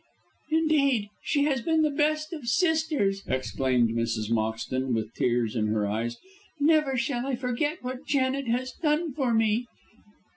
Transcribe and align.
"Indeed, 0.49 1.09
she 1.21 1.43
has 1.43 1.61
been 1.61 1.83
the 1.83 1.91
best 1.91 2.33
of 2.33 2.47
sisters," 2.47 3.21
exclaimed 3.27 3.91
Mrs. 3.91 4.31
Moxton, 4.31 4.95
with 4.95 5.13
tears 5.13 5.55
in 5.55 5.67
her 5.67 5.85
eyes. 5.85 6.17
"Never 6.59 6.97
shall 6.97 7.27
I 7.27 7.35
forget 7.35 7.83
what 7.83 8.07
Janet 8.07 8.47
has 8.47 8.71
done 8.71 9.13
for 9.13 9.31
me." 9.31 9.67